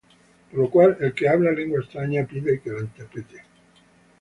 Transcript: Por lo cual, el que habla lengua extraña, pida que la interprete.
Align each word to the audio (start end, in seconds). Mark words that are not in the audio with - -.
Por 0.49 0.59
lo 0.59 0.67
cual, 0.67 0.97
el 0.99 1.13
que 1.13 1.29
habla 1.29 1.51
lengua 1.51 1.79
extraña, 1.79 2.25
pida 2.25 2.57
que 2.57 2.71
la 2.71 2.79
interprete. 2.79 3.43